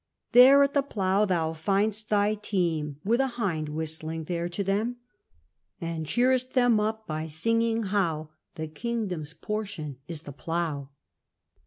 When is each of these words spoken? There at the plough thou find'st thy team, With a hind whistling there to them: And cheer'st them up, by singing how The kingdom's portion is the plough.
There 0.31 0.63
at 0.63 0.73
the 0.73 0.81
plough 0.81 1.25
thou 1.25 1.53
find'st 1.53 2.09
thy 2.09 2.33
team, 2.33 2.97
With 3.05 3.21
a 3.21 3.27
hind 3.37 3.69
whistling 3.69 4.23
there 4.23 4.49
to 4.49 4.63
them: 4.63 4.95
And 5.79 6.07
cheer'st 6.07 6.53
them 6.53 6.79
up, 6.79 7.05
by 7.05 7.27
singing 7.27 7.83
how 7.83 8.31
The 8.55 8.67
kingdom's 8.67 9.33
portion 9.35 9.97
is 10.07 10.23
the 10.23 10.31
plough. 10.33 10.89